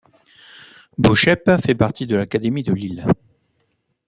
Boeschepe 0.97 1.59
fait 1.61 1.75
partie 1.75 2.07
de 2.07 2.15
l'académie 2.15 2.63
de 2.63 2.73
Lille. 2.73 3.05